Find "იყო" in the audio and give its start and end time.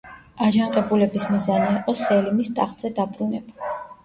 1.81-1.95